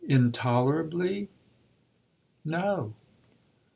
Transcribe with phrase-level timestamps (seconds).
[0.09, 1.29] "Intolerably
[2.43, 2.95] no."